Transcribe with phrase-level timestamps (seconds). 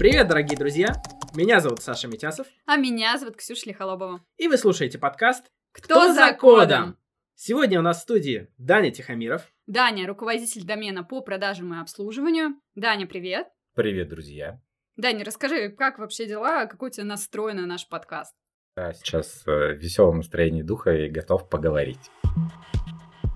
[0.00, 0.94] Привет, дорогие друзья!
[1.34, 2.46] Меня зовут Саша Митясов.
[2.64, 4.24] А меня зовут Ксюша Лихолобова.
[4.38, 6.96] И вы слушаете подкаст «Кто, за кодом?».
[7.34, 9.52] Сегодня у нас в студии Даня Тихомиров.
[9.66, 12.54] Даня, руководитель домена по продажам и обслуживанию.
[12.74, 13.48] Даня, привет.
[13.74, 14.62] Привет, друзья.
[14.96, 18.34] Даня, расскажи, как вообще дела, какой у тебя настрой на наш подкаст?
[18.78, 22.10] Я сейчас в веселом настроении духа и готов поговорить.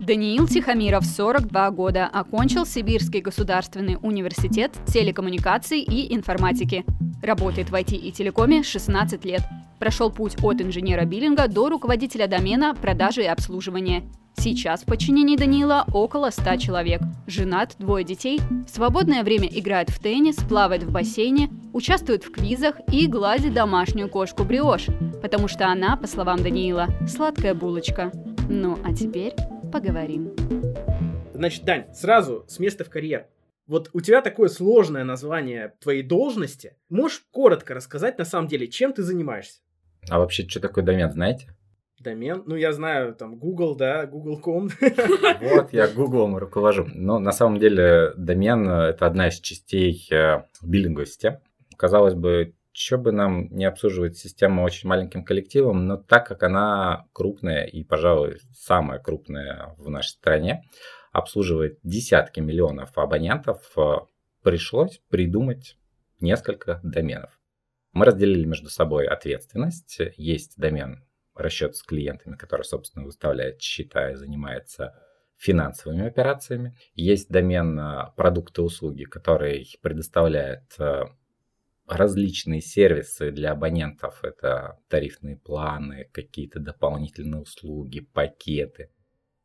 [0.01, 6.85] Даниил Тихомиров, 42 года, окончил Сибирский государственный университет телекоммуникаций и информатики.
[7.23, 9.43] Работает в IT и телекоме 16 лет.
[9.79, 14.03] Прошел путь от инженера биллинга до руководителя домена продажи и обслуживания.
[14.37, 17.01] Сейчас в подчинении Даниила около 100 человек.
[17.29, 18.41] Женат, двое детей.
[18.67, 24.09] В свободное время играет в теннис, плавает в бассейне, участвует в квизах и гладит домашнюю
[24.09, 24.87] кошку Бриош,
[25.23, 28.11] потому что она, по словам Даниила, сладкая булочка.
[28.49, 29.35] Ну а теперь
[29.75, 30.33] поговорим.
[31.35, 33.27] Значит, Дань, сразу с места в карьер.
[33.67, 36.77] Вот у тебя такое сложное название твоей должности.
[36.89, 39.63] Можешь коротко рассказать, на самом деле, чем ты занимаешься?
[40.09, 41.49] А вообще, что такое домен, знаете?
[41.99, 42.45] Домен?
[42.47, 44.71] Ну, я знаю, там, Google, да, Google.com.
[45.41, 46.87] Вот, я Google руковожу.
[46.95, 51.41] Но на самом деле домен– это одна из частей э, биллинговой системы.
[51.77, 57.07] Казалось бы, что бы нам не обслуживать систему очень маленьким коллективом, но так как она
[57.13, 60.65] крупная и, пожалуй, самая крупная в нашей стране,
[61.13, 63.99] обслуживает десятки миллионов абонентов, э,
[64.43, 65.79] пришлось придумать
[66.19, 67.41] несколько доменов.
[67.93, 70.01] Мы разделили между собой ответственность.
[70.17, 71.05] Есть домен
[71.37, 75.01] расчет с клиентами, который, собственно, выставляет счета и занимается
[75.37, 76.77] финансовыми операциями.
[76.95, 81.05] Есть домен э, продукты и услуги, который предоставляет э,
[81.87, 84.23] различные сервисы для абонентов.
[84.25, 88.91] Это тарифные планы, какие-то дополнительные услуги, пакеты.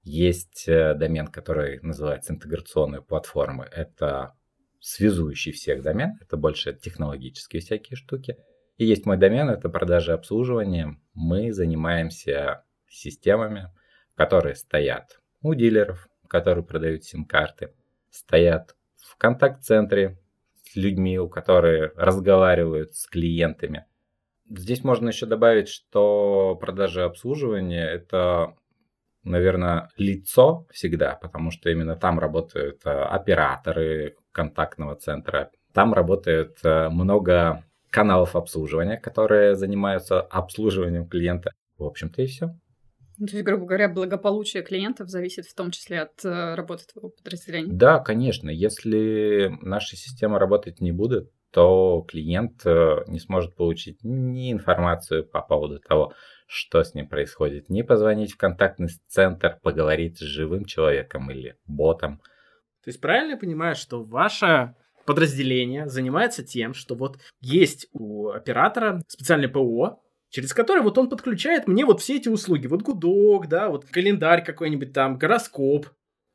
[0.04, 3.66] Есть э, домен, который называется интеграционные платформы.
[3.72, 4.36] Это
[4.80, 6.18] связующий всех домен.
[6.22, 8.38] Это больше технологические всякие штуки.
[8.78, 10.98] И есть мой домен, это продажи и обслуживание.
[11.14, 13.72] Мы занимаемся системами,
[14.16, 17.74] которые стоят у дилеров, которые продают сим-карты,
[18.10, 20.18] стоят в контакт-центре
[20.76, 23.86] людьми, у которые разговаривают с клиентами.
[24.50, 28.56] Здесь можно еще добавить, что продажи и обслуживание– это,
[29.24, 36.90] наверное, лицо всегда, потому что именно там работают э, операторы контактного центра, там работает э,
[36.90, 41.52] много каналов обслуживания, которые занимаются обслуживанием клиента.
[41.78, 42.56] В общем-то и все.
[43.20, 47.10] Ну, то есть, грубо говоря, благополучие клиентов зависит в том числе от э, работы твоего
[47.10, 47.72] подразделения.
[47.72, 48.50] Да, конечно.
[48.50, 55.42] Если наша система работать не будет, то клиент э, не сможет получить ни информацию по
[55.42, 56.14] поводу того,
[56.48, 62.20] что с ним происходит, ни позвонить в контактный центр, поговорить с живым человеком или ботом.
[62.84, 64.76] То есть правильно я понимаю, что ваша
[65.06, 71.68] подразделение занимается тем, что вот есть у оператора специальное ПО, через который вот он подключает
[71.68, 72.68] мне вот все эти услуги.
[72.68, 75.88] Вот гудок, да, вот календарь какой-нибудь там, гороскоп.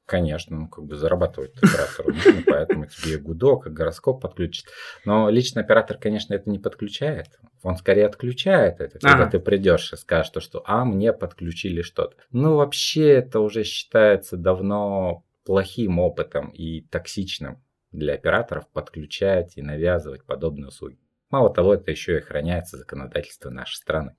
[0.06, 4.66] Конечно, ну как бы зарабатывать оператору нужно, поэтому тебе гудок гороскоп подключит.
[5.06, 7.38] Но личный оператор, конечно, это не подключает.
[7.62, 9.30] Он скорее отключает это, когда ага.
[9.30, 12.16] ты придешь и скажешь, то, что «а, мне подключили что-то».
[12.30, 20.24] Ну, вообще, это уже считается давно плохим опытом и токсичным для операторов подключать и навязывать
[20.24, 20.98] подобные услуги.
[21.30, 24.16] Мало того, это еще и охраняется законодательство нашей страны.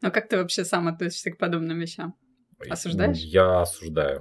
[0.00, 2.14] Ну как ты вообще сам относишься к подобным вещам?
[2.68, 3.18] Осуждаешь?
[3.18, 4.20] Я осуждаю.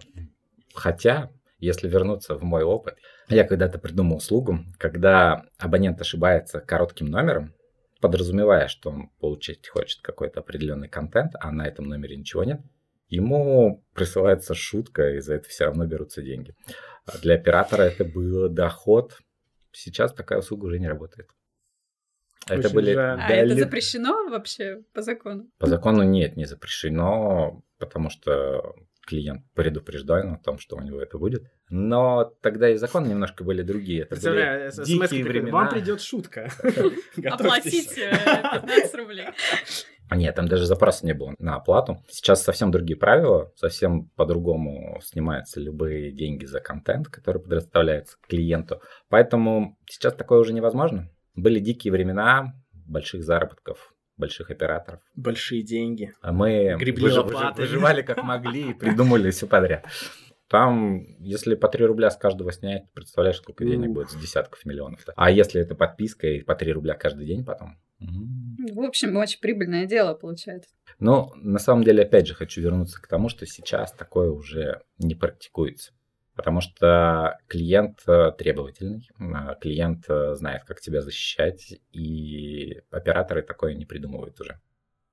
[0.73, 2.97] Хотя, если вернуться в мой опыт,
[3.29, 7.53] я когда-то придумал услугу, когда абонент ошибается коротким номером,
[8.01, 12.61] подразумевая, что он получить хочет какой-то определенный контент, а на этом номере ничего нет,
[13.07, 16.53] ему присылается шутка, и за это все равно берутся деньги.
[17.05, 19.17] А для оператора это был доход.
[19.71, 21.29] Сейчас такая услуга уже не работает.
[22.47, 22.91] Это были...
[22.91, 25.49] А да, это запрещено вообще по закону?
[25.57, 28.75] По закону нет, не запрещено, потому что
[29.05, 31.43] клиент предупрежден о том, что у него это будет.
[31.69, 34.03] Но тогда и законы немножко были другие.
[34.03, 35.51] Это были дикие времена.
[35.51, 36.51] Вам придет шутка.
[37.25, 39.27] Оплатите 15 рублей.
[40.07, 42.03] А нет, там даже запроса не было на оплату.
[42.07, 48.81] Сейчас совсем другие правила, совсем по-другому снимаются любые деньги за контент, который предоставляется клиенту.
[49.09, 51.09] Поэтому сейчас такое уже невозможно.
[51.35, 52.53] Были дикие времена
[52.85, 55.01] больших заработков, больших операторов.
[55.15, 56.13] Большие деньги.
[56.21, 57.57] А мы Гребли выж...
[57.57, 59.85] выживали как могли и придумали все подряд.
[60.47, 65.01] Там, если по 3 рубля с каждого снять, представляешь, сколько денег будет с десятков миллионов.
[65.15, 67.79] А если это подписка и по 3 рубля каждый день потом?
[67.99, 70.69] В общем, очень прибыльное дело получается.
[70.99, 75.15] Но на самом деле, опять же, хочу вернуться к тому, что сейчас такое уже не
[75.15, 75.93] практикуется.
[76.35, 83.73] Потому что клиент э, требовательный, а клиент э, знает, как тебя защищать, и операторы такое
[83.73, 84.59] не придумывают уже.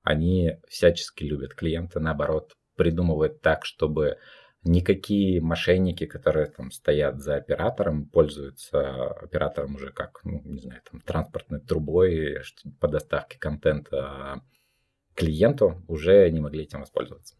[0.03, 4.17] Они всячески любят клиента, наоборот, придумывают так, чтобы
[4.65, 10.99] никакие мошенники, которые там стоят за оператором, пользуются оператором уже как, ну, не знаю, там,
[11.01, 12.39] транспортной трубой
[12.79, 14.41] по доставке контента
[15.15, 17.35] клиенту, уже не могли этим воспользоваться.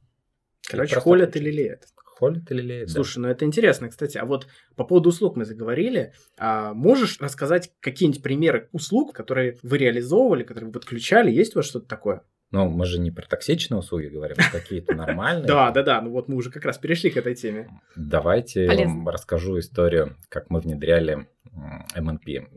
[0.70, 1.84] Короче, холят или лелеют.
[2.24, 3.22] Холят или лелеют, Слушай, да.
[3.22, 4.18] ну это интересно, кстати.
[4.18, 6.14] А вот по поводу услуг мы заговорили.
[6.38, 11.32] А можешь рассказать какие-нибудь примеры услуг, которые вы реализовывали, которые вы подключали?
[11.32, 12.24] Есть у вас что-то такое?
[12.52, 15.48] Ну, мы же не про токсичные услуги говорим, а какие-то нормальные.
[15.48, 16.02] Да, да, да.
[16.02, 17.68] Ну вот мы уже как раз перешли к этой теме.
[17.96, 21.28] Давайте я вам расскажу историю, как мы внедряли
[21.96, 22.48] МНП.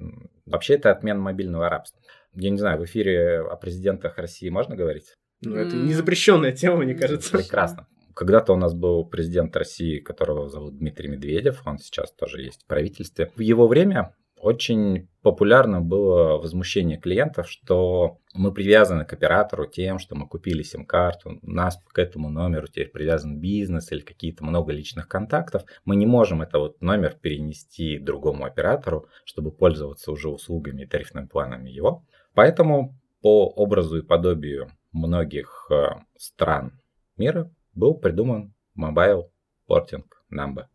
[0.45, 2.01] Вообще это отмена мобильного рабства.
[2.35, 5.15] Я не знаю, в эфире о президентах России можно говорить?
[5.41, 7.37] Ну, это не запрещенная тема, мне кажется.
[7.37, 7.89] Прекрасно.
[8.17, 12.67] Когда-то у нас был президент России, которого зовут Дмитрий Медведев, он сейчас тоже есть в
[12.67, 13.31] правительстве.
[13.37, 20.15] В его время очень популярно было возмущение клиентов, что мы привязаны к оператору тем, что
[20.15, 25.09] мы купили сим-карту, у нас к этому номеру теперь привязан бизнес или какие-то много личных
[25.09, 25.65] контактов.
[25.85, 31.27] Мы не можем этот вот номер перенести другому оператору, чтобы пользоваться уже услугами и тарифными
[31.27, 32.03] планами его.
[32.33, 36.81] Поэтому по образу и подобию многих э, стран
[37.19, 39.31] мира был придуман Mobile
[39.69, 40.67] Porting Number,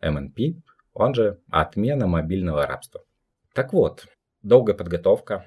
[0.00, 0.62] MNP,
[0.92, 3.02] он же отмена мобильного рабства.
[3.54, 4.06] Так вот,
[4.42, 5.46] долгая подготовка,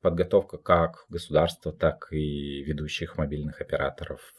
[0.00, 4.34] подготовка как государства, так и ведущих мобильных операторов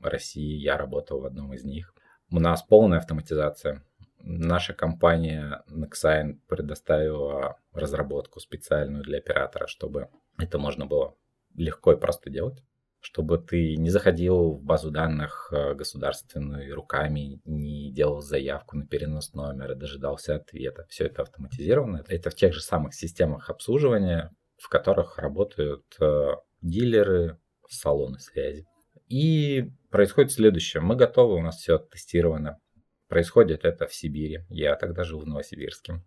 [0.00, 0.58] России.
[0.58, 1.94] Я работал в одном из них.
[2.30, 3.84] У нас полная автоматизация.
[4.20, 10.08] Наша компания Nexign предоставила разработку специальную для оператора, чтобы
[10.38, 11.14] это можно было
[11.54, 12.62] легко и просто делать
[13.02, 19.34] чтобы ты не заходил в базу данных э, государственную руками, не делал заявку на перенос
[19.34, 20.86] номера, дожидался ответа.
[20.88, 22.04] Все это автоматизировано.
[22.06, 26.28] Это в тех же самых системах обслуживания, в которых работают э,
[26.60, 27.38] дилеры,
[27.68, 28.66] салоны связи.
[29.08, 30.80] И происходит следующее.
[30.80, 32.60] Мы готовы, у нас все тестировано.
[33.08, 34.44] Происходит это в Сибири.
[34.48, 36.02] Я тогда жил в Новосибирске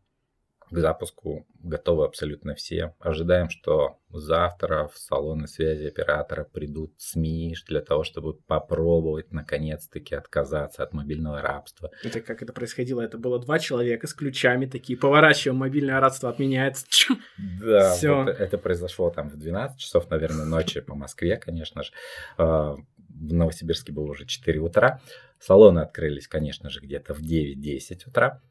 [0.71, 2.93] к запуску готовы абсолютно все.
[2.99, 10.83] Ожидаем, что завтра в салоны связи оператора придут СМИ для того, чтобы попробовать наконец-таки отказаться
[10.83, 11.91] от мобильного рабства.
[12.03, 13.01] Это как это происходило?
[13.01, 16.85] Это было два человека с ключами такие, поворачиваем, мобильное рабство отменяется.
[17.59, 18.23] Да, Все.
[18.23, 21.91] Вот это произошло там в 12 часов, наверное, ночи по Москве, конечно же.
[22.37, 25.01] А, в Новосибирске было уже 4 утра.
[25.39, 28.41] Салоны открылись, конечно же, где-то в 9-10 утра.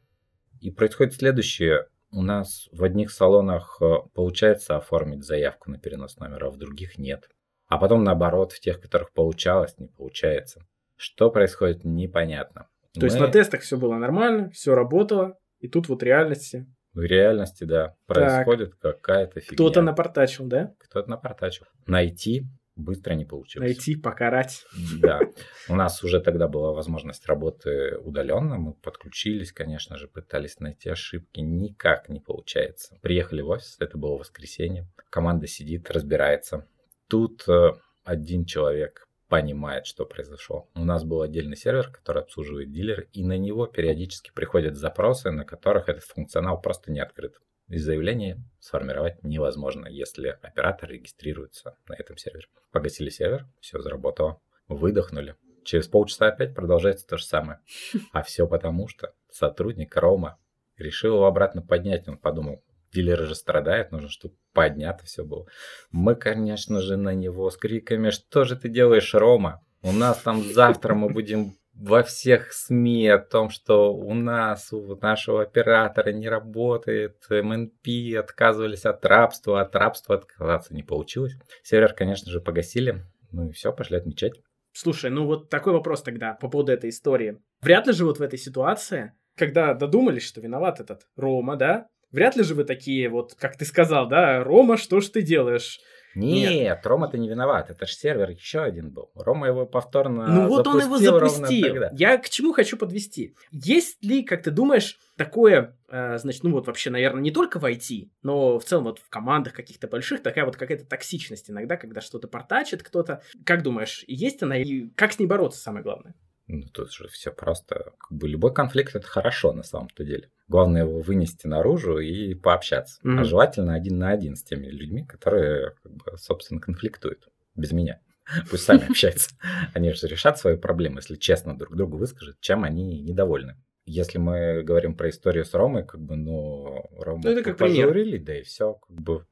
[0.61, 6.47] И происходит следующее у нас в одних салонах э, получается оформить заявку на перенос номера,
[6.47, 7.29] а в других нет.
[7.67, 10.61] А потом наоборот, в тех, которых получалось, не получается.
[10.95, 12.69] Что происходит, непонятно.
[12.93, 13.07] То Мы...
[13.07, 16.65] есть на тестах все было нормально, все работало, и тут вот реальности.
[16.93, 19.55] В реальности, да, происходит какая-то фигня.
[19.55, 20.73] Кто-то напортачил, да?
[20.79, 21.65] Кто-то напортачил.
[21.85, 22.45] Найти
[22.75, 23.67] быстро не получилось.
[23.67, 24.65] Найти, покарать.
[24.99, 25.19] Да.
[25.69, 28.57] У нас уже тогда была возможность работы удаленно.
[28.57, 31.39] Мы подключились, конечно же, пытались найти ошибки.
[31.39, 32.97] Никак не получается.
[33.01, 34.87] Приехали в офис, это было воскресенье.
[35.09, 36.67] Команда сидит, разбирается.
[37.07, 37.73] Тут э,
[38.03, 40.69] один человек понимает, что произошло.
[40.75, 45.45] У нас был отдельный сервер, который обслуживает дилер, и на него периодически приходят запросы, на
[45.45, 47.35] которых этот функционал просто не открыт.
[47.67, 52.47] И заявление сформировать невозможно, если оператор регистрируется на этом сервере.
[52.71, 55.35] Погасили сервер, все заработало, выдохнули.
[55.63, 57.59] Через полчаса опять продолжается то же самое.
[58.11, 60.37] А все потому, что сотрудник Рома
[60.77, 62.07] решил его обратно поднять.
[62.07, 65.47] Он подумал, дилеры же страдают, нужно, чтобы поднято все было.
[65.91, 69.65] Мы, конечно же, на него с криками, что же ты делаешь, Рома?
[69.81, 74.95] У нас там завтра мы будем во всех СМИ о том, что у нас, у
[74.95, 81.37] нашего оператора не работает, МНП отказывались от рабства, от рабства отказаться не получилось.
[81.63, 84.33] Сервер, конечно же, погасили, ну и все, пошли отмечать.
[84.71, 87.39] Слушай, ну вот такой вопрос тогда по поводу этой истории.
[87.61, 92.35] Вряд ли же вот в этой ситуации, когда додумались, что виноват этот Рома, да, вряд
[92.35, 95.79] ли же вы такие вот, как ты сказал, да, Рома, что ж ты делаешь?
[96.15, 96.85] Нет, Нет.
[96.85, 97.69] Рома-то не виноват.
[97.69, 99.11] Это же сервер еще один был.
[99.15, 101.83] Рома его повторно Ну вот он его запустил.
[101.93, 103.35] Я к чему хочу подвести.
[103.51, 107.65] Есть ли, как ты думаешь, такое, э, значит, ну вот вообще, наверное, не только в
[107.65, 112.01] IT, но в целом вот в командах каких-то больших, такая вот какая-то токсичность иногда, когда
[112.01, 113.21] что-то портачит кто-то.
[113.45, 116.15] Как думаешь, есть она и как с ней бороться, самое главное?
[116.47, 117.93] Ну, тут же все просто.
[117.97, 120.29] Как бы любой конфликт это хорошо на самом-то деле.
[120.47, 123.01] Главное его вынести наружу и пообщаться.
[123.03, 123.19] Mm-hmm.
[123.19, 127.29] А желательно один на один с теми людьми, которые, как бы, собственно, конфликтуют.
[127.55, 127.99] Без меня.
[128.49, 129.31] Пусть сами общаются.
[129.73, 133.55] Они же решат свои проблемы, если честно друг другу выскажут, чем они недовольны.
[133.87, 138.17] Если мы говорим про историю с Ромой, как бы, ну, Рому Ну, это как пожурили,
[138.17, 139.25] да и все, как бы.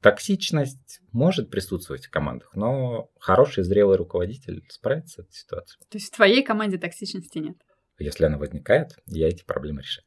[0.00, 5.78] Токсичность может присутствовать в командах, но хороший зрелый руководитель справится с этой ситуацией.
[5.88, 7.56] То есть в твоей команде токсичности нет.
[7.98, 10.06] Если она возникает, я эти проблемы решаю.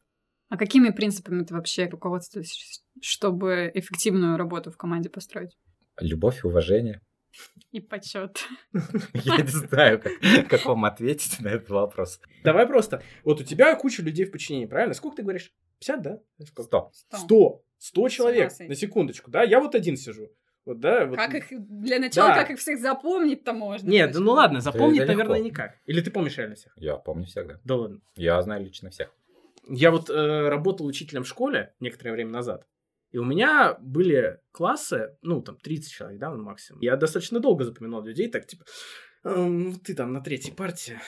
[0.49, 5.57] А какими принципами ты вообще руководствуешься, чтобы эффективную работу в команде построить?
[5.99, 7.01] Любовь и уважение.
[7.71, 8.43] И почет.
[9.13, 10.13] Я не знаю, как,
[10.49, 12.19] как вам ответить на этот вопрос.
[12.43, 13.03] Давай просто.
[13.23, 14.95] Вот у тебя куча людей в подчинении, правильно?
[14.95, 15.51] Сколько ты говоришь?
[15.79, 16.19] 50, да?
[16.43, 16.89] Сколько?
[17.13, 17.63] Сто.
[17.79, 18.51] Сто человек.
[18.51, 18.69] сойти.
[18.69, 19.41] На секундочку, да?
[19.43, 20.29] Я вот один сижу.
[20.65, 21.05] Вот, да?
[21.07, 21.15] Вот.
[21.15, 22.35] Как их для начала, Да.
[22.35, 23.89] как их всех запомнить-то можно?
[23.89, 25.13] Нет, да ну ладно, запомнить, легко.
[25.13, 25.77] наверное, никак.
[25.85, 26.73] Или ты помнишь реально всех?
[26.75, 27.59] Я помню всегда.
[27.63, 28.01] Да ладно.
[28.15, 29.09] Я знаю лично всех.
[29.67, 32.67] Я вот э, работал учителем в школе некоторое время назад.
[33.11, 36.81] И у меня были классы, ну, там, 30 человек, да, максимум.
[36.81, 38.65] Я достаточно долго запоминал людей, так, типа,
[39.23, 40.99] «Эм, ты там на третьей партии.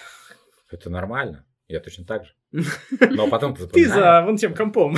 [0.72, 1.46] Это нормально.
[1.68, 2.34] Я точно так же.
[2.52, 4.96] Но потом ты Ты за вон тем компом.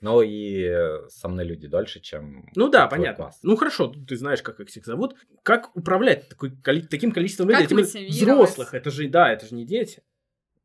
[0.00, 0.70] Но и
[1.08, 3.24] со мной люди дольше, чем Ну да, понятно.
[3.24, 3.38] класс.
[3.42, 5.14] Ну хорошо, ты знаешь, как их всех зовут.
[5.42, 7.66] Как управлять такой, таким количеством людей?
[7.66, 8.50] Как мотивировать?
[8.50, 10.02] взрослых, это же, да, это же не дети.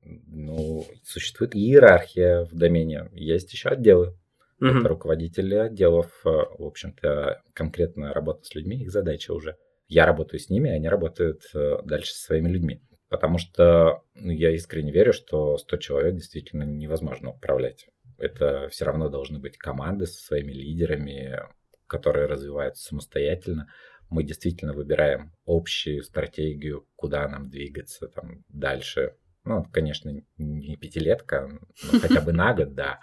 [0.03, 3.10] Ну, существует иерархия в домене.
[3.13, 4.15] Есть еще отделы.
[4.60, 9.55] Это руководители отделов, э, в общем-то, конкретно работа с людьми, их задача уже.
[9.88, 12.81] Я работаю с ними, они работают э, дальше со своими людьми.
[13.09, 17.87] Потому что ну, я искренне верю, что 100 человек действительно невозможно управлять.
[18.17, 21.39] Это все равно должны быть команды со своими лидерами,
[21.87, 23.71] которые развиваются самостоятельно.
[24.09, 29.15] Мы действительно выбираем общую стратегию, куда нам двигаться там, дальше.
[29.43, 31.47] Ну, конечно, не пятилетка,
[31.91, 32.99] но хотя бы на год, да.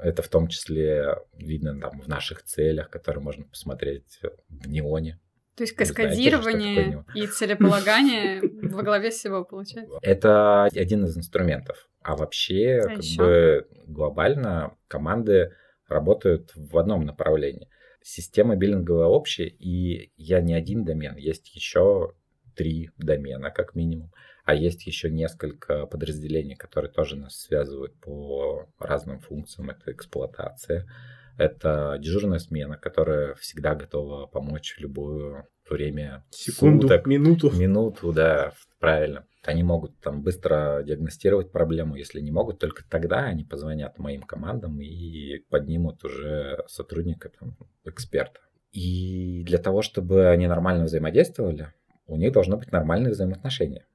[0.00, 5.18] Это в том числе видно там в наших целях, которые можно посмотреть в Неоне.
[5.58, 9.98] То есть каскадирование и целеполагание во главе всего получается.
[10.02, 11.88] Это один из инструментов.
[12.00, 15.52] А вообще, А как бы глобально команды
[15.88, 17.68] работают в одном направлении.
[18.00, 22.12] Система биллинговая общая, и я не один домен, есть еще
[22.54, 24.12] три домена, как минимум.
[24.44, 29.70] А есть еще несколько подразделений, которые тоже нас связывают по разным функциям.
[29.70, 30.86] Это эксплуатация,
[31.38, 37.50] это дежурная смена, которая всегда готова помочь в любое время Секунду, суток, минуту.
[37.50, 39.24] Минуту, да, правильно.
[39.44, 41.94] Они могут там быстро диагностировать проблему.
[41.94, 48.40] Если не могут, только тогда они позвонят моим командам и поднимут уже сотрудника, там, эксперта.
[48.72, 51.72] И для того, чтобы они нормально взаимодействовали,
[52.06, 53.86] у них должно быть нормальные взаимоотношения.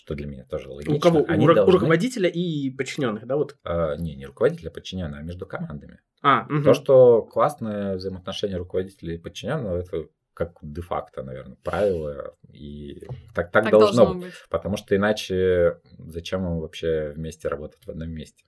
[0.00, 0.94] Что для меня тоже логично.
[0.94, 1.24] У кого?
[1.28, 3.58] Они у, ру- у должны- руководителя и подчиненных, да, вот.
[3.64, 6.00] а, не, не руководителя, подчиненного, а между командами.
[6.22, 6.64] А, мгм.
[6.64, 12.34] То, что классное взаимоотношение руководителя и подчиненного, это как де-факто, наверное, правило.
[12.50, 13.02] И
[13.34, 14.24] так, так, Так должно, должно быть.
[14.28, 14.34] быть.
[14.48, 18.42] Потому что иначе зачем им вообще вместе работать в одном месте?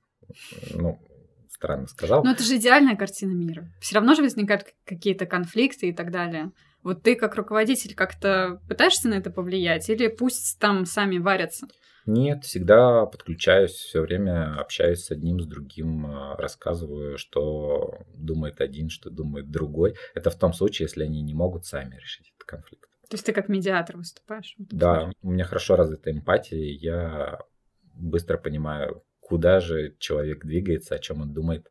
[0.75, 0.99] Ну,
[1.51, 2.25] странно сказал.
[2.25, 3.69] Но это же идеальная картина мира.
[3.81, 6.51] Все равно же возникают какие-то конфликты и так далее.
[6.83, 11.67] Вот ты как руководитель как-то пытаешься на это повлиять или пусть там сами варятся?
[12.05, 18.89] Нет, всегда подключаюсь, все время общаюсь с одним, с другим, э, рассказываю, что думает один,
[18.91, 19.95] что думает другой.
[20.15, 22.89] Это в том случае, если они не могут сами решить этот конфликт.
[23.09, 24.57] То есть ты как медиатор выступаешь?
[24.59, 27.39] Да, у меня хорошо развита эмпатия, я
[27.95, 31.71] быстро понимаю, куда же человек двигается, о чем он думает.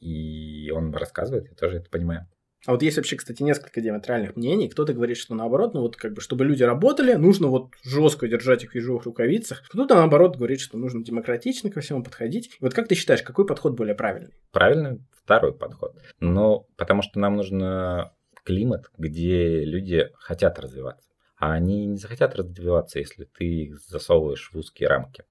[0.00, 2.26] И он рассказывает, я тоже это понимаю.
[2.66, 4.68] А вот есть вообще, кстати, несколько диаметральных мнений.
[4.68, 8.64] Кто-то говорит, что наоборот, ну вот как бы, чтобы люди работали, нужно вот жестко держать
[8.64, 9.62] их в ежовых рукавицах.
[9.68, 12.56] Кто-то наоборот говорит, что нужно демократично ко всему подходить.
[12.60, 14.32] Вот как ты считаешь, какой подход более правильный?
[14.50, 15.94] Правильно, второй подход.
[16.20, 18.10] Но потому что нам нужен
[18.44, 21.10] климат, где люди хотят развиваться.
[21.36, 25.24] А они не захотят развиваться, если ты их засовываешь в узкие рамки.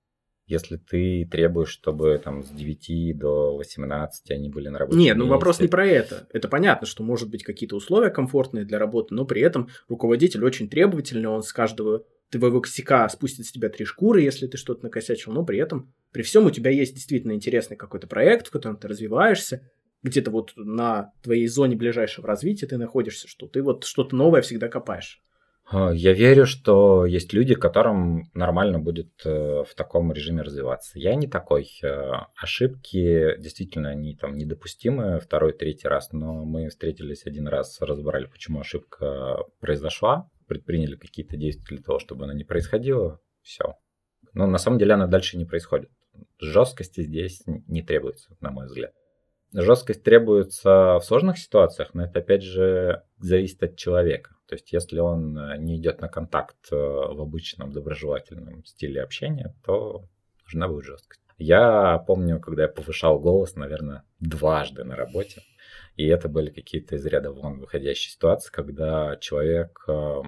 [0.45, 4.97] Если ты требуешь, чтобы там с 9 до 18 они были на работе.
[4.97, 6.27] Нет, ну вопрос не про это.
[6.33, 10.69] Это понятно, что может быть какие-то условия комфортные для работы, но при этом руководитель очень
[10.69, 15.31] требовательный, он с каждого твоего косяка спустит с тебя три шкуры, если ты что-то накосячил,
[15.31, 18.87] но при этом, при всем у тебя есть действительно интересный какой-то проект, в котором ты
[18.87, 19.69] развиваешься,
[20.01, 24.67] где-то вот на твоей зоне ближайшего развития ты находишься, что ты вот что-то новое всегда
[24.67, 25.21] копаешь.
[25.65, 30.99] А, Я верю, что есть люди, которым нормально будет э, в таком режиме развиваться.
[30.99, 31.69] Я не такой.
[31.81, 38.25] Э, Ошибки действительно они там недопустимы второй, третий раз, но мы встретились один раз, разобрали,
[38.25, 43.19] почему ошибка произошла, предприняли какие-то действия для того, чтобы она не происходила.
[43.41, 43.75] Все.
[44.33, 45.89] Но на самом деле она дальше не происходит.
[46.39, 48.93] Жесткости здесь не требуется, на мой взгляд.
[49.53, 54.35] Жесткость требуется в сложных ситуациях, но это опять же зависит от человека.
[54.47, 59.55] То есть, если он э, не идет на контакт э, в обычном доброжелательном стиле общения,
[59.63, 60.05] то
[60.45, 61.21] нужна будет жесткость.
[61.37, 65.41] Я помню, когда я повышал голос, наверное, дважды на работе.
[65.95, 70.21] И это были какие-то из ряда вон выходящие ситуации, когда человек э,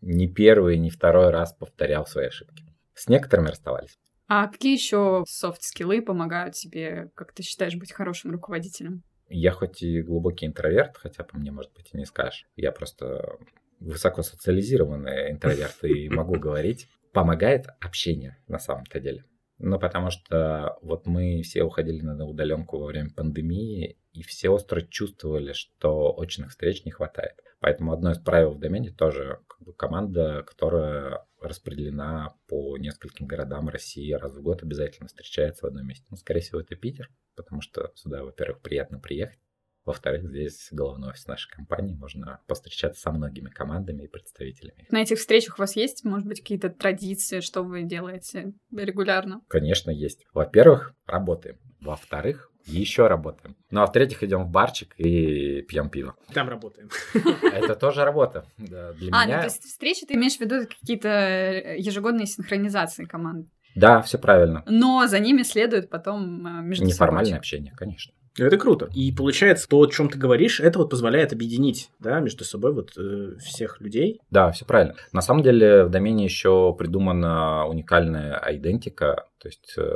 [0.00, 2.64] не первый, не второй раз повторял свои ошибки.
[2.94, 3.98] С некоторыми расставались.
[4.32, 9.02] А какие еще софт-скиллы помогают тебе, как ты считаешь, быть хорошим руководителем?
[9.28, 12.46] Я хоть и глубокий интроверт, хотя по мне, может быть, и не скажешь.
[12.54, 13.38] Я просто
[13.80, 16.88] высоко социализированный интроверт и могу говорить.
[17.12, 19.24] Помогает общение на самом-то деле.
[19.58, 24.82] Ну, потому что вот мы все уходили на удаленку во время пандемии, и все остро
[24.82, 27.34] чувствовали, что очных встреч не хватает.
[27.60, 33.68] Поэтому одно из правил в домене тоже как бы, команда, которая распределена по нескольким городам
[33.68, 36.06] России раз в год обязательно встречается в одном месте.
[36.10, 39.38] Ну, скорее всего, это Питер, потому что сюда, во-первых, приятно приехать.
[39.84, 44.86] Во-вторых, здесь головной офис нашей компании, можно повстречаться со многими командами и представителями.
[44.90, 49.40] На этих встречах у вас есть, может быть, какие-то традиции, что вы делаете регулярно?
[49.48, 50.26] Конечно, есть.
[50.32, 51.58] Во-первых, работаем.
[51.80, 53.56] Во-вторых, еще работаем.
[53.70, 56.14] Ну а в-третьих, идем в барчик и пьем пиво.
[56.32, 56.90] Там работаем.
[57.42, 58.44] Это тоже работа.
[58.58, 59.36] Да, для а, меня...
[59.36, 63.48] ну то есть встречи ты имеешь в виду какие-то э, ежегодные синхронизации команд?
[63.74, 64.62] Да, все правильно.
[64.66, 68.12] Но за ними следует потом э, между Неформальное общение, конечно.
[68.38, 68.88] Это круто.
[68.94, 72.92] И получается, то, о чем ты говоришь, это вот позволяет объединить, да, между собой вот
[72.96, 74.20] э, всех людей.
[74.30, 74.94] Да, все правильно.
[75.12, 79.94] На самом деле в домене еще придумана уникальная идентика, то есть э,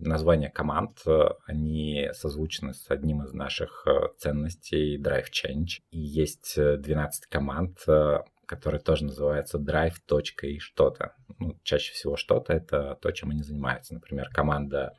[0.00, 5.80] названия команд, э, они созвучны с одним из наших э, ценностей Drive Change.
[5.90, 7.78] И есть 12 команд,
[8.46, 9.94] которые тоже называются Drive.
[10.42, 11.14] и что-то.
[11.38, 13.94] Ну, чаще всего что-то это то, чем они занимаются.
[13.94, 14.94] Например, команда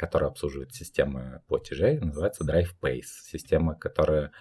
[0.00, 3.20] которая обслуживает системы платежей, называется Drive Pace.
[3.30, 4.32] Система, которая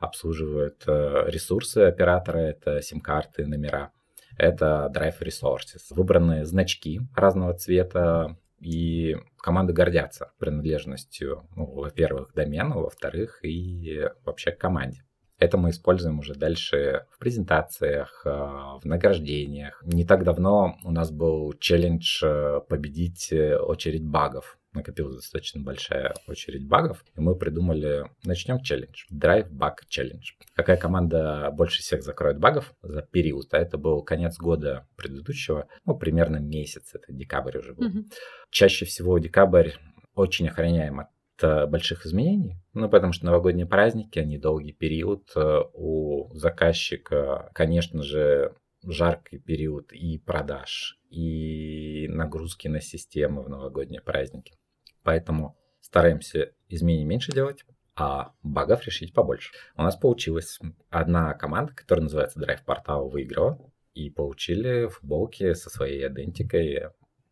[0.00, 3.92] обслуживает э, ресурсы оператора, это сим-карты, номера.
[4.36, 5.82] Это Drive Resources.
[5.90, 14.58] Выбраны значки разного цвета, и команды гордятся принадлежностью, ну, во-первых, домену, во-вторых, и вообще к
[14.58, 15.04] команде.
[15.38, 19.80] Это мы используем уже дальше в презентациях, э, в награждениях.
[19.84, 26.66] Не так давно у нас был челлендж э, победить очередь багов накопилась достаточно большая очередь
[26.66, 30.22] багов, и мы придумали, начнем челлендж, Drive Bug Challenge.
[30.54, 35.96] Какая команда больше всех закроет багов за период, а это был конец года предыдущего, ну,
[35.96, 37.88] примерно месяц, это декабрь уже был.
[37.88, 38.12] Mm-hmm.
[38.50, 39.70] Чаще всего декабрь
[40.14, 41.08] очень охраняем от
[41.42, 48.02] э, больших изменений, ну, потому что новогодние праздники, они долгий период, э, у заказчика, конечно
[48.02, 48.54] же,
[48.86, 54.54] жаркий период и продаж, и нагрузки на системы в новогодние праздники.
[55.04, 57.64] Поэтому стараемся изменений меньше делать,
[57.94, 59.52] а багов решить побольше.
[59.76, 60.58] У нас получилось.
[60.90, 63.58] Одна команда, которая называется Drive Portal, выиграла.
[63.92, 66.88] И получили футболки со своей идентикой.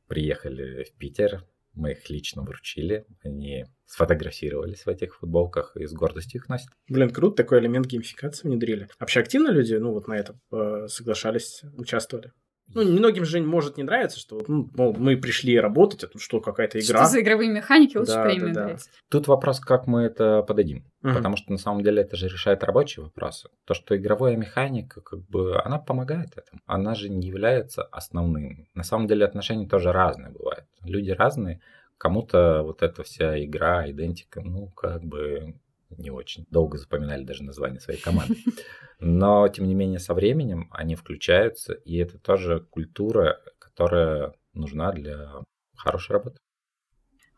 [0.06, 3.06] Приехали в Питер, мы их лично вручили.
[3.24, 6.68] Они сфотографировались в этих футболках и с гордостью их носят.
[6.88, 8.88] Блин, круто, такой элемент геймификации внедрили.
[9.00, 12.32] Вообще активно люди, ну вот на это э, соглашались, участвовали?
[12.74, 16.40] Ну, многим же может не нравиться, что ну, мол, мы пришли работать, а тут что,
[16.40, 17.00] какая-то игра.
[17.00, 18.76] Что за игровые механики, лучше да, премию да, да.
[19.08, 20.84] Тут вопрос, как мы это подадим.
[21.02, 21.14] Угу.
[21.14, 23.48] Потому что на самом деле это же решает рабочие вопросы.
[23.64, 26.60] То, что игровая механика, как бы, она помогает этому.
[26.66, 28.68] Она же не является основным.
[28.74, 30.64] На самом деле отношения тоже разные бывают.
[30.82, 31.60] Люди разные.
[31.98, 35.54] Кому-то вот эта вся игра, идентика, ну, как бы
[35.98, 38.36] не очень долго запоминали даже название своей команды.
[39.00, 45.42] Но, тем не менее, со временем они включаются, и это тоже культура, которая нужна для
[45.76, 46.38] хорошей работы.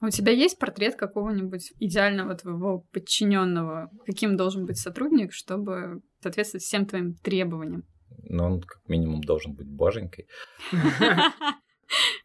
[0.00, 3.90] А у тебя есть портрет какого-нибудь идеального твоего подчиненного?
[4.04, 7.84] Каким должен быть сотрудник, чтобы соответствовать всем твоим требованиям?
[8.24, 10.28] Ну, он как минимум должен быть боженькой.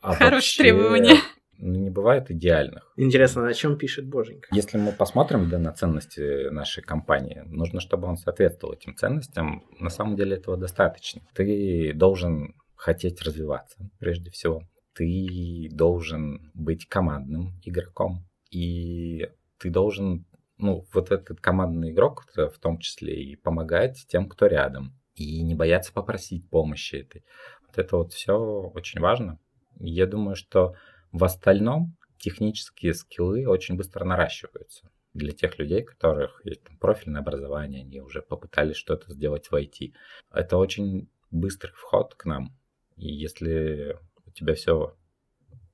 [0.01, 1.17] А Хорошее требование
[1.59, 2.91] не бывает идеальных.
[2.95, 4.47] Интересно, на чем пишет Боженька?
[4.51, 9.63] Если мы посмотрим да, на ценности нашей компании, нужно, чтобы он соответствовал этим ценностям.
[9.79, 11.21] На самом деле этого достаточно.
[11.33, 14.63] Ты должен хотеть развиваться, прежде всего.
[14.93, 18.25] Ты должен быть командным игроком.
[18.51, 20.25] И ты должен,
[20.57, 24.95] ну, вот этот командный игрок, в том числе и помогать тем, кто рядом.
[25.15, 27.25] И не бояться попросить помощи этой.
[27.67, 29.39] Вот это вот все очень важно.
[29.79, 30.75] Я думаю, что
[31.11, 37.21] в остальном технические скиллы очень быстро наращиваются для тех людей, у которых есть там, профильное
[37.21, 39.93] образование, они уже попытались что-то сделать в IT.
[40.31, 42.55] Это очень быстрый вход к нам.
[42.95, 44.95] И если у тебя все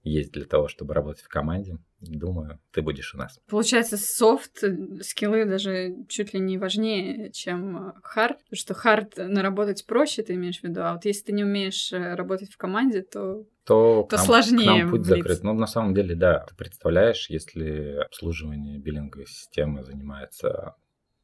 [0.03, 3.39] есть для того, чтобы работать в команде, думаю, ты будешь у нас.
[3.49, 4.63] Получается, софт
[5.01, 10.59] скиллы даже чуть ли не важнее, чем хард, потому что хард наработать проще, ты имеешь
[10.59, 14.07] в виду, а вот если ты не умеешь э, работать в команде, то то, то
[14.07, 15.43] к нам, сложнее к нам путь закрыт.
[15.43, 16.45] Ну, на самом деле, да.
[16.47, 20.75] Ты представляешь, если обслуживание биллинговой системы занимается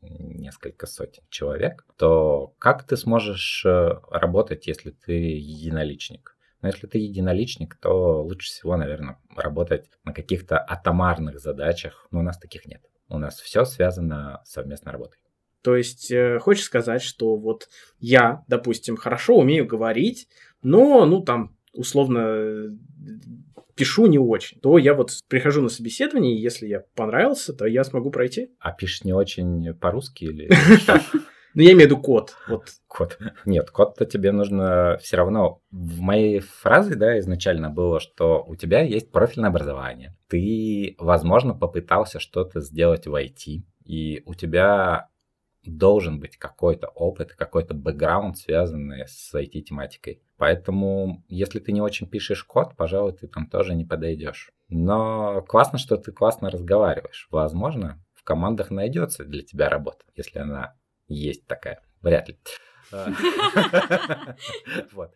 [0.01, 6.35] несколько сотен человек, то как ты сможешь э, работать, если ты единоличник?
[6.61, 12.07] Но если ты единоличник, то лучше всего, наверное, работать на каких-то атомарных задачах.
[12.11, 12.81] Но у нас таких нет.
[13.09, 15.19] У нас все связано с совместной работой.
[15.61, 17.67] То есть, э, хочешь сказать, что вот
[17.99, 20.27] я, допустим, хорошо умею говорить,
[20.63, 22.77] но, ну, там, условно,
[23.75, 27.83] пишу не очень, то я вот прихожу на собеседование, и если я понравился, то я
[27.83, 28.49] смогу пройти.
[28.59, 30.49] А пишешь не очень по-русски или
[31.53, 32.35] Ну, я имею в виду код.
[32.47, 32.69] Вот.
[32.87, 33.17] код?
[33.45, 35.61] Нет, код-то тебе нужно все равно.
[35.69, 40.15] В моей фразе, да, изначально было, что у тебя есть профильное образование.
[40.29, 45.09] Ты, возможно, попытался что-то сделать в IT, и у тебя
[45.63, 50.21] должен быть какой-то опыт, какой-то бэкграунд, связанный с IT-тематикой.
[50.37, 54.51] Поэтому, если ты не очень пишешь код, пожалуй, ты там тоже не подойдешь.
[54.69, 57.27] Но классно, что ты классно разговариваешь.
[57.29, 60.75] Возможно, в командах найдется для тебя работа, если она
[61.07, 61.83] есть такая.
[62.01, 62.39] Вряд ли.
[64.93, 65.11] Вот.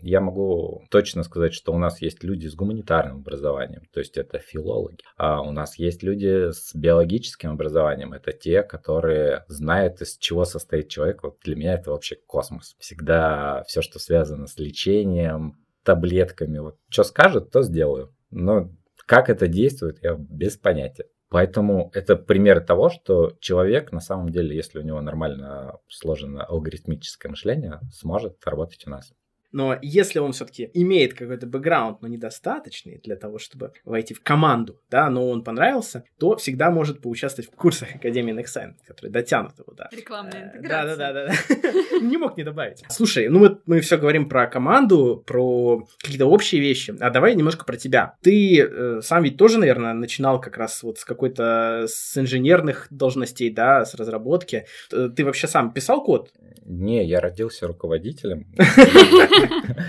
[0.00, 4.38] Я могу точно сказать, что у нас есть люди с гуманитарным образованием, то есть это
[4.38, 4.98] филологи.
[5.16, 10.88] А у нас есть люди с биологическим образованием, это те, которые знают, из чего состоит
[10.88, 11.22] человек.
[11.22, 12.76] Вот для меня это вообще космос.
[12.78, 18.14] Всегда все, что связано с лечением, таблетками, вот что скажут, то сделаю.
[18.30, 18.70] Но
[19.06, 21.06] как это действует, я без понятия.
[21.30, 27.30] Поэтому это пример того, что человек, на самом деле, если у него нормально сложено алгоритмическое
[27.30, 29.12] мышление, сможет работать у нас.
[29.52, 34.78] Но если он все-таки имеет какой-то бэкграунд, но недостаточный для того, чтобы войти в команду,
[34.90, 39.72] да, но он понравился, то всегда может поучаствовать в курсах Академии Nexen, которые дотянут его,
[39.76, 39.88] да.
[39.92, 40.96] Рекламная Э, интеграция.
[40.96, 41.98] Да, да, да, да.
[42.00, 42.82] Не мог не добавить.
[42.88, 46.94] Слушай, ну мы, мы все говорим про команду, про какие-то общие вещи.
[47.00, 48.14] А давай немножко про тебя.
[48.22, 53.50] Ты э, сам ведь тоже, наверное, начинал как раз вот с какой-то с инженерных должностей,
[53.50, 54.66] да, с разработки.
[54.92, 56.30] Э, Ты вообще сам писал код?
[56.64, 58.46] Не, я родился руководителем.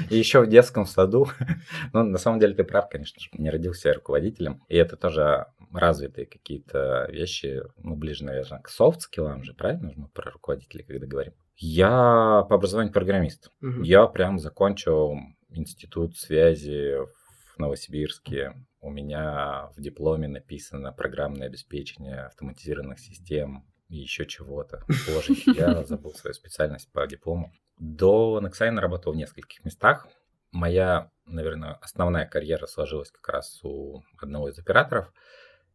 [0.09, 1.27] И еще в детском саду.
[1.93, 3.29] Ну, на самом деле, ты прав, конечно же.
[3.33, 4.61] Не родился руководителем.
[4.69, 9.91] И это тоже развитые какие-то вещи, ну, ближе, наверное, к софт-скиллам же, правильно?
[9.95, 11.33] Мы про руководителей, когда говорим.
[11.55, 13.51] Я по образованию программист.
[13.83, 15.15] Я прям закончил
[15.49, 18.53] институт связи в Новосибирске.
[18.81, 24.83] У меня в дипломе написано программное обеспечение автоматизированных систем и еще чего-то.
[25.07, 27.51] Боже, я забыл свою специальность по диплому.
[27.77, 30.07] До Nexign работал в нескольких местах.
[30.51, 35.11] Моя, наверное, основная карьера сложилась как раз у одного из операторов.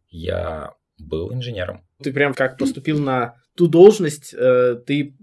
[0.08, 1.86] Я был инженером.
[2.02, 5.16] Ты прям как поступил на ту должность, э, ты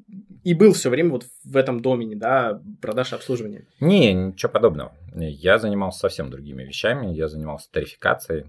[0.44, 3.68] и был все время вот в этом домене, да, продаж и обслуживания.
[3.80, 4.96] Не, ничего подобного.
[5.14, 7.14] Я занимался совсем другими вещами.
[7.14, 8.46] Я занимался тарификацией.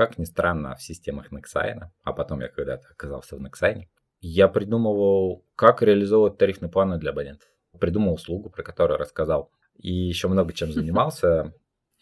[0.00, 3.82] Как ни странно, в системах Nexign, а потом я когда-то оказался в Nexign,
[4.22, 7.46] я придумывал, как реализовывать тарифные планы для абонентов.
[7.78, 9.52] Придумал услугу, про которую рассказал.
[9.76, 11.52] И еще много чем занимался,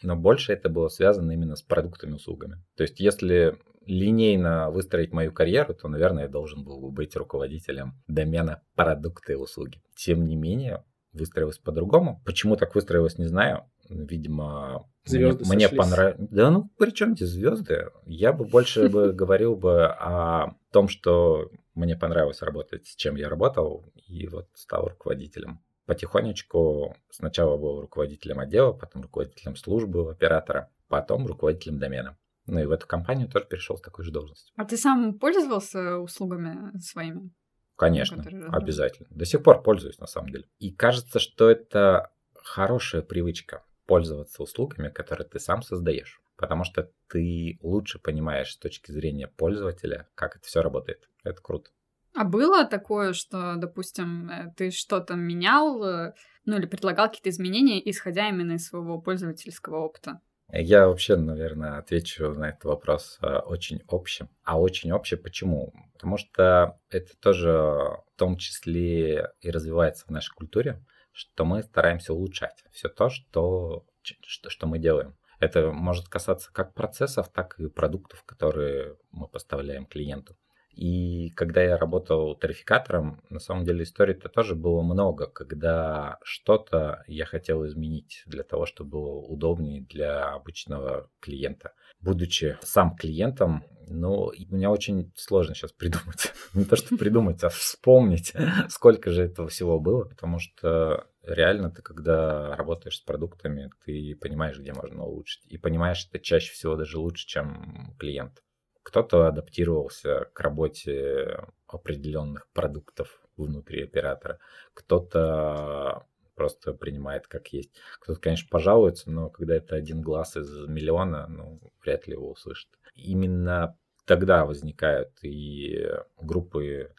[0.01, 2.63] но больше это было связано именно с продуктами и услугами.
[2.77, 8.01] То есть, если линейно выстроить мою карьеру, то, наверное, я должен был бы быть руководителем
[8.07, 9.83] домена продукты и услуги.
[9.97, 10.85] Тем не менее,
[11.19, 12.23] выстроилось по-другому.
[12.25, 13.65] Почему так выстроилось, не знаю.
[13.89, 16.29] Видимо, Звезды мне, мне понравилось.
[16.31, 17.91] Да ну, при чем здесь звезды?
[18.05, 23.29] Я бы больше бы говорил бы о том, что мне понравилось работать, с чем я
[23.29, 25.61] работал, и вот стал руководителем.
[25.87, 32.19] Потихонечку сначала был руководителем отдела, потом руководителем службы оператора, потом руководителем домена.
[32.47, 34.53] Ну и в эту компанию тоже перешел с такой же должностью.
[34.57, 37.31] А ты сам пользовался услугами своими?
[37.79, 38.55] Конечно, разработал.
[38.61, 39.09] обязательно.
[39.11, 40.45] До сих пор пользуюсь, на самом деле.
[40.59, 46.21] И кажется, что это хорошая привычка пользоваться услугами, которые ты сам создаешь.
[46.37, 51.09] Потому что ты лучше понимаешь с точки зрения пользователя, как это все работает.
[51.23, 51.71] Это круто.
[52.15, 56.15] А было такое, что, допустим, э, ты что-то менял, э,
[56.47, 60.21] ну или предлагал какие-то изменения, исходя именно из своего пользовательского опыта?
[60.51, 64.29] Я вообще, наверное, отвечу на этот вопрос э, очень общим.
[64.45, 65.73] А очень общее почему?
[65.99, 70.81] Потому что это тоже в том числе и развивается в нашей культуре,
[71.11, 75.17] что мы стараемся улучшать все то, что, что, что мы делаем.
[75.41, 80.37] Это может касаться как процессов, так и продуктов, которые мы поставляем клиенту.
[80.71, 87.25] И когда я работал тарификатором, на самом деле историй-то тоже было много, когда что-то я
[87.25, 91.73] хотел изменить для того, чтобы было удобнее для обычного клиента.
[92.01, 96.33] Будучи сам клиентом, ну, мне очень сложно сейчас придумать.
[96.55, 98.33] Не то, что придумать, а вспомнить,
[98.69, 104.59] сколько же этого всего было, потому что реально ты, когда работаешь с продуктами, ты понимаешь,
[104.59, 105.45] где можно улучшить.
[105.47, 108.43] И понимаешь это чаще всего даже лучше, чем клиент.
[108.83, 114.39] Кто-то адаптировался к работе определенных продуктов внутри оператора,
[114.75, 116.07] кто-то
[116.39, 117.73] просто принимает как есть.
[118.01, 122.71] Кто-то, конечно, пожалуется, но когда это один глаз из миллиона, ну, вряд ли его услышит.
[122.95, 125.85] Именно тогда возникают и
[126.21, 126.95] группы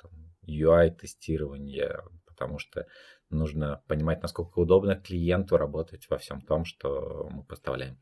[0.46, 2.86] UI-тестирования, потому что
[3.30, 7.98] нужно понимать, насколько удобно клиенту работать во всем том, что мы поставляем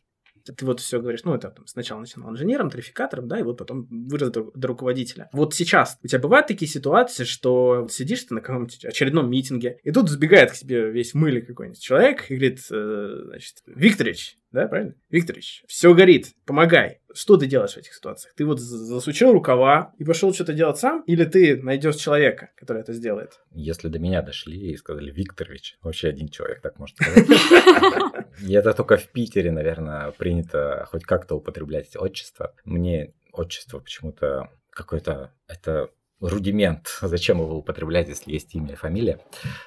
[0.54, 3.88] ты вот все говоришь, ну, это там, сначала начинал инженером, тарификатором, да, и вот потом
[3.90, 5.30] вырос до, до руководителя.
[5.34, 9.92] Вот сейчас у тебя бывают такие ситуации, что сидишь ты на каком-нибудь очередном митинге, и
[9.92, 14.96] тут сбегает к тебе весь мыль какой-нибудь человек и говорит, э, значит, Викторович, да, правильно?
[15.10, 17.00] Викторович, все горит, помогай.
[17.14, 18.34] Что ты делаешь в этих ситуациях?
[18.36, 22.94] Ты вот засучил рукава и пошел что-то делать сам, или ты найдешь человека, который это
[22.94, 23.40] сделает?
[23.52, 27.28] Если до меня дошли и сказали Викторович, вообще один человек так может сказать.
[28.50, 32.54] Это только в Питере, наверное, принято хоть как-то употреблять отчество.
[32.66, 35.32] Мне отчество почему-то какой-то...
[35.48, 35.90] Это
[36.20, 36.98] рудимент.
[37.02, 39.20] Зачем его употреблять, если есть имя и фамилия?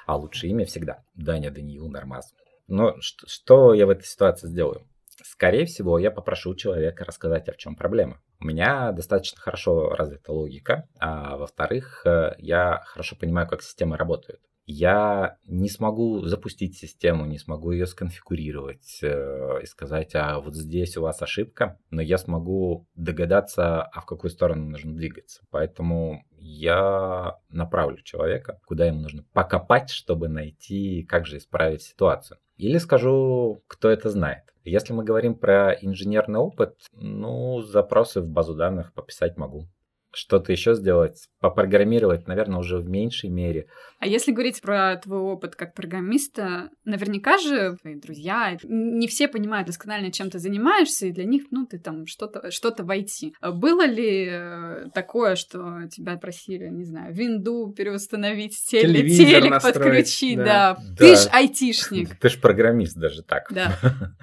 [0.07, 1.05] А лучше имя всегда.
[1.15, 2.35] Даня Даниил Нормаз.
[2.71, 4.87] Но что, я в этой ситуации сделаю?
[5.23, 8.23] Скорее всего, я попрошу человека рассказать, а в чем проблема.
[8.41, 14.41] У меня достаточно хорошо развита логика, а во-вторых, э, я хорошо понимаю, как системы работают
[14.71, 20.97] я не смогу запустить систему, не смогу ее сконфигурировать э, и сказать, а вот здесь
[20.97, 25.43] у вас ошибка, но я смогу догадаться, а в какую сторону нужно двигаться.
[25.51, 32.39] Поэтому я направлю человека, куда ему нужно покопать, чтобы найти, как же исправить ситуацию.
[32.61, 34.45] Или скажу, кто это знает.
[34.65, 39.67] Если мы говорим про инженерный опыт, ну, запросы в базу данных пописать могу
[40.13, 43.67] что-то еще сделать, попрограммировать, наверное, уже в меньшей мере.
[43.99, 49.67] А если говорить про твой опыт как программиста, наверняка же твои друзья, не все понимают
[49.67, 53.33] досконально, чем ты занимаешься, и для них, ну, ты там что-то что в IT.
[53.53, 60.37] Было ли э, такое, что тебя просили, не знаю, винду переустановить, теле, телек настроить, подключить,
[60.37, 60.45] да.
[60.45, 60.77] да.
[60.77, 60.97] да.
[60.97, 62.19] Ты ж айтишник.
[62.19, 63.49] Ты ж программист даже так.
[63.51, 63.77] Да.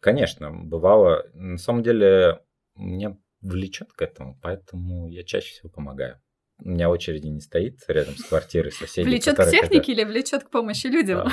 [0.00, 1.24] Конечно, бывало.
[1.34, 2.40] На самом деле,
[2.76, 3.16] мне
[3.46, 6.20] влечет к этому, поэтому я чаще всего помогаю.
[6.58, 9.08] У меня очереди не стоит рядом с квартирой соседей.
[9.08, 11.28] Влечет к технике или влечет к помощи людям?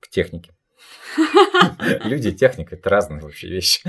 [0.00, 0.52] К технике.
[2.04, 3.80] Люди и техника это разные вообще вещи.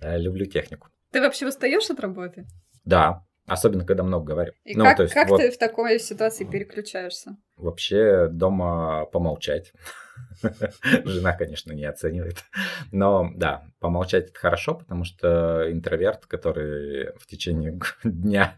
[0.00, 0.88] Я люблю технику.
[1.10, 2.46] Ты вообще устаешь от работы?
[2.84, 4.52] Да, особенно когда много говорю.
[4.64, 7.36] И ну, как, то есть, как вот, ты в такой ситуации переключаешься?
[7.56, 9.72] Вообще дома помолчать.
[11.04, 12.44] Жена, конечно, не оценивает.
[12.90, 18.56] Но да, помолчать это хорошо, потому что интроверт, который в течение дня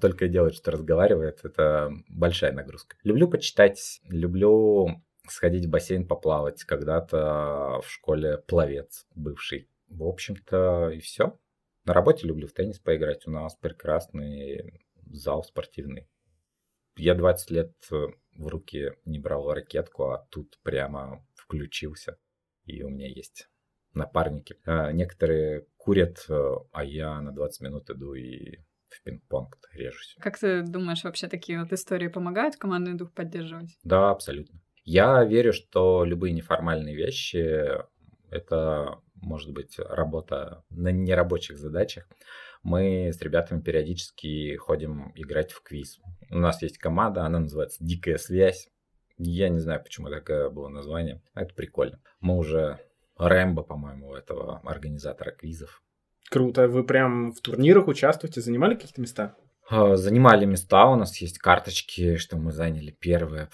[0.00, 2.96] только делает, что разговаривает, это большая нагрузка.
[3.04, 6.64] Люблю почитать, люблю сходить в бассейн поплавать.
[6.64, 9.68] Когда-то в школе пловец бывший.
[9.88, 11.38] В общем-то, и все.
[11.84, 13.26] На работе люблю в теннис поиграть.
[13.26, 16.08] У нас прекрасный зал спортивный.
[16.96, 17.72] Я 20 лет
[18.34, 22.18] в руки не брал ракетку, а тут прямо включился.
[22.64, 23.48] И у меня есть
[23.94, 24.56] напарники.
[24.64, 30.16] А некоторые курят, э, а я на 20 минут иду и в пинг-понг режусь.
[30.20, 33.78] Как ты думаешь, вообще такие вот истории помогают командный дух поддерживать?
[33.84, 34.60] Да, абсолютно.
[34.84, 37.70] Я верю, что любые неформальные вещи—
[38.30, 42.08] это может быть работа на нерабочих задачах
[42.62, 46.00] мы с ребятами периодически ходим играть в квиз.
[46.30, 48.68] У нас есть команда, она называется «Дикая связь».
[49.18, 51.22] Я не знаю, почему такое было название.
[51.34, 52.00] Это прикольно.
[52.20, 52.80] Мы уже
[53.16, 55.82] Рэмбо, по-моему, этого организатора квизов.
[56.30, 56.66] Круто.
[56.66, 58.40] Вы прям в турнирах участвуете?
[58.40, 59.36] Занимали какие-то места?
[59.68, 60.86] А, занимали места.
[60.86, 63.50] У нас есть карточки, что мы заняли первое,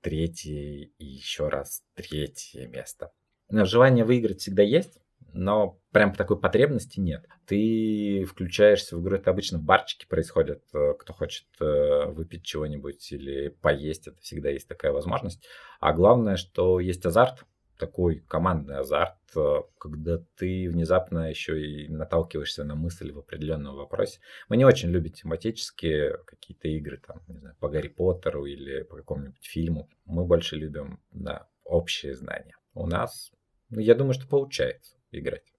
[0.00, 3.12] третье и еще раз третье место.
[3.50, 4.98] Желание выиграть всегда есть
[5.32, 7.26] но прям такой потребности нет.
[7.46, 13.12] Ты включаешься в игру, это обычно в барчике происходит, э, кто хочет э, выпить чего-нибудь
[13.12, 15.46] или поесть, это всегда есть такая возможность.
[15.80, 17.44] А главное, что есть азарт,
[17.78, 24.20] такой командный азарт, э, когда ты внезапно еще и наталкиваешься на мысль в определенном вопросе.
[24.48, 28.96] Мы не очень любим тематические какие-то игры, там, не знаю, по Гарри Поттеру или по
[28.96, 29.88] какому-нибудь фильму.
[30.04, 32.56] Мы больше любим, да, общие знания.
[32.74, 33.30] У нас,
[33.70, 35.52] ну, я думаю, что получается играть.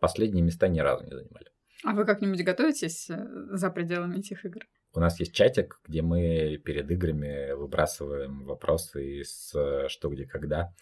[0.00, 1.46] Последние места ни разу не занимали.
[1.84, 3.16] А вы как-нибудь готовитесь э,
[3.52, 4.60] за пределами этих игр?
[4.94, 10.72] У нас есть чатик, где мы перед играми выбрасываем вопросы из э, что, где, когда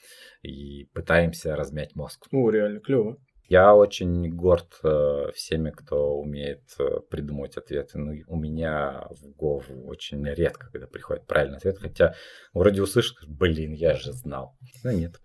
[0.43, 2.27] и пытаемся размять мозг.
[2.33, 3.19] О, реально клево.
[3.49, 7.99] Я очень горд э, всеми, кто умеет э, придумывать ответы.
[7.99, 12.15] Ну, у меня в голову очень редко, когда приходит правильный ответ, хотя
[12.55, 14.57] вроде услышишь, блин, я же знал.
[14.83, 15.21] Но нет.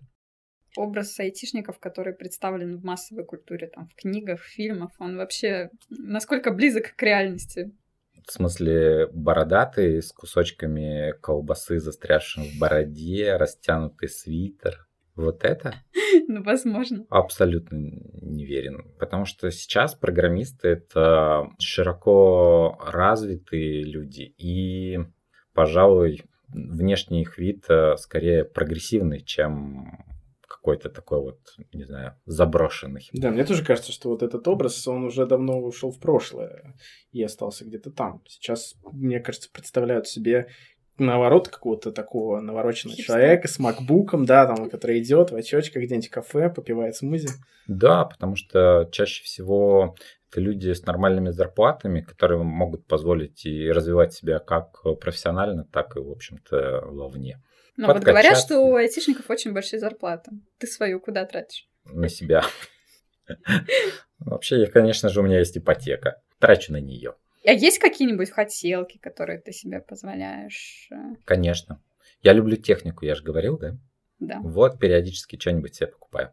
[0.76, 6.50] Образ айтишников, который представлен в массовой культуре, там, в книгах, в фильмах, он вообще насколько
[6.50, 7.72] близок к реальности?
[8.26, 14.86] В смысле, бородатый, с кусочками колбасы, застрявшим в бороде, растянутый свитер.
[15.14, 15.74] Вот это?
[16.28, 17.06] Ну, возможно.
[17.08, 18.92] Абсолютно не верен.
[18.98, 24.34] Потому что сейчас программисты— это широко развитые люди.
[24.36, 24.98] И,
[25.54, 30.04] пожалуй, внешний их вид э, скорее прогрессивный, чем
[30.62, 31.40] какой-то такой вот,
[31.72, 33.08] не знаю, заброшенный.
[33.12, 36.76] Да, мне тоже кажется, что вот этот образ, он уже давно ушел в прошлое
[37.10, 38.22] и остался где-то там.
[38.28, 40.46] Сейчас, мне кажется, представляют себе
[40.98, 43.14] наоборот, какого-то такого навороченного Хипстер.
[43.14, 47.30] человека с макбуком, да, там, который идет в очочках где-нибудь в кафе, попивает смузи.
[47.66, 49.96] Да, потому что чаще всего
[50.30, 56.00] это люди с нормальными зарплатами, которые могут позволить и развивать себя как профессионально, так и,
[56.00, 57.42] в общем-то, вовне.
[57.76, 60.32] Ну вот говорят, что у айтишников очень большие зарплаты.
[60.58, 61.68] Ты свою куда тратишь?
[61.84, 62.44] На себя.
[64.18, 66.22] Вообще, конечно же, у меня есть ипотека.
[66.38, 67.14] Трачу на нее.
[67.44, 70.88] А есть какие-нибудь хотелки, которые ты себе позволяешь?
[70.92, 71.16] Э?
[71.24, 71.82] Конечно.
[72.22, 73.76] Я люблю технику, я же говорил, да?
[74.20, 74.38] Да.
[74.42, 76.32] Вот периодически что-нибудь себе покупаю.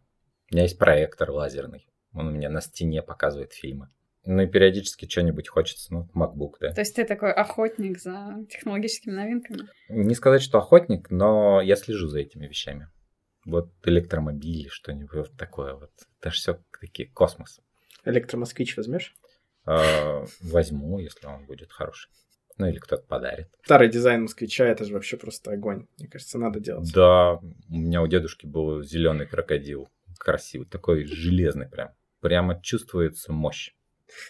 [0.52, 1.88] У меня есть проектор лазерный.
[2.14, 3.90] Он у меня на стене показывает фильмы.
[4.26, 6.74] Ну и периодически что-нибудь хочется, ну, MacBook, да.
[6.74, 9.70] То есть ты такой охотник за технологическими новинками?
[9.88, 12.90] Не сказать, что охотник, но я слежу за этими вещами.
[13.46, 15.92] Вот электромобили, что-нибудь вот такое вот.
[16.20, 17.62] Это же все такие космос.
[18.06, 19.16] Электромосквич возьмешь?
[19.66, 22.12] Э, возьму, если он будет хороший.
[22.58, 23.48] Ну или кто-то подарит.
[23.64, 25.88] Старый дизайн москвича это же вообще просто огонь.
[25.98, 26.92] Мне кажется, надо делать.
[26.94, 29.90] Да, у меня у дедушки был зеленый крокодил.
[30.18, 31.92] Красивый, такой железный прям.
[32.20, 33.74] Прямо чувствуется мощь.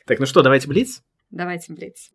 [0.06, 1.02] Так, ну что, давайте блиц?
[1.32, 2.12] Давайте блиц.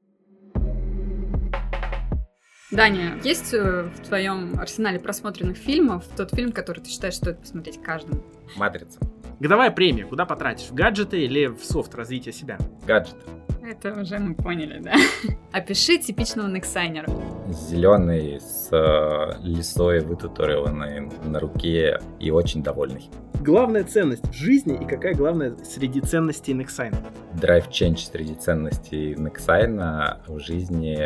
[2.71, 7.81] Даня, есть э, в твоем арсенале просмотренных фильмов тот фильм, который ты считаешь, стоит посмотреть
[7.81, 8.25] каждому?
[8.57, 8.99] Матрица.
[9.41, 10.05] Годовая премия.
[10.05, 10.69] Куда потратишь?
[10.69, 12.59] В гаджеты или в софт развития себя?
[12.87, 13.19] Гаджеты.
[13.63, 14.93] Это уже мы поняли, да?
[15.53, 17.07] Опиши типичного нексайнера.
[17.49, 23.09] Зеленый, с э, лисой вытатуированной на руке и очень довольный.
[23.41, 26.95] Главная ценность в жизни и какая главная среди ценностей Nexine?
[27.41, 30.99] Драйв change среди ценностей Nexine в жизни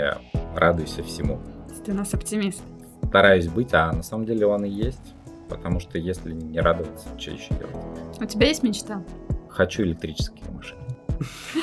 [0.57, 1.41] радуйся всему.
[1.85, 2.63] Ты у нас оптимист.
[3.05, 5.15] Стараюсь быть, а на самом деле он и есть.
[5.49, 7.77] Потому что если не радоваться, что еще делать?
[8.21, 9.03] У тебя есть мечта?
[9.49, 10.81] Хочу электрические машины.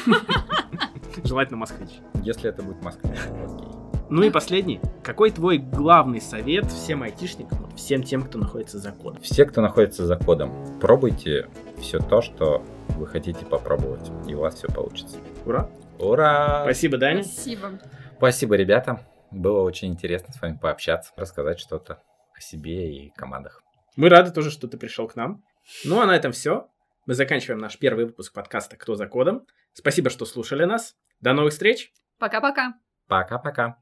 [1.23, 1.91] Желательно москвич.
[2.23, 3.75] Если это будет москвич, окей.
[4.09, 4.79] Ну и последний.
[5.03, 9.21] Какой твой главный совет всем айтишникам, всем тем, кто находится за кодом?
[9.21, 11.47] Все, кто находится за кодом, пробуйте
[11.79, 12.63] все то, что
[12.97, 15.17] вы хотите попробовать, и у вас все получится.
[15.45, 15.69] Ура!
[15.99, 16.61] Ура!
[16.63, 17.23] Спасибо, Даня.
[17.23, 17.79] Спасибо.
[18.17, 19.01] Спасибо, ребята.
[19.31, 21.99] Было очень интересно с вами пообщаться, рассказать что-то
[22.35, 23.64] о себе и командах.
[23.95, 25.41] Мы рады тоже, что ты пришел к нам.
[25.85, 26.67] Ну а на этом все.
[27.05, 29.45] Мы заканчиваем наш первый выпуск подкаста «Кто за кодом».
[29.73, 30.95] Спасибо, что слушали нас.
[31.21, 31.93] До новых встреч.
[32.19, 32.73] Пока-пока.
[33.07, 33.77] Пока-пока.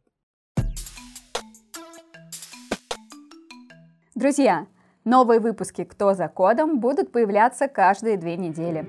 [4.13, 4.67] Друзья,
[5.03, 8.85] новые выпуски «Кто за кодом» будут появляться каждые две недели.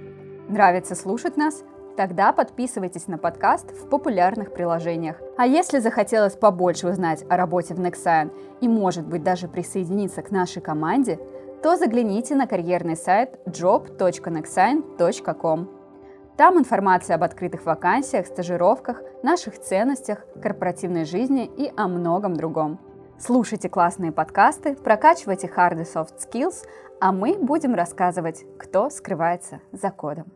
[0.50, 1.64] Нравится слушать нас?
[1.96, 5.20] Тогда подписывайтесь на подкаст в популярных приложениях.
[5.37, 10.33] А если захотелось побольше узнать о работе в Nexign и, может быть, даже присоединиться к
[10.33, 11.20] нашей команде,
[11.62, 15.70] то загляните на карьерный сайт job.nexign.com.
[16.37, 22.80] Там информация об открытых вакансиях, стажировках, наших ценностях, корпоративной жизни и о многом другом.
[23.20, 26.66] Слушайте классные подкасты, прокачивайте hard и soft skills,
[27.00, 30.33] а мы будем рассказывать, кто скрывается за кодом.